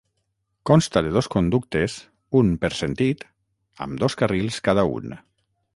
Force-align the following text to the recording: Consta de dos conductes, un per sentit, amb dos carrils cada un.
Consta 0.69 1.03
de 1.07 1.11
dos 1.17 1.27
conductes, 1.35 1.97
un 2.41 2.51
per 2.65 2.73
sentit, 2.81 3.25
amb 3.87 4.05
dos 4.05 4.21
carrils 4.23 4.63
cada 4.71 4.91
un. 4.99 5.17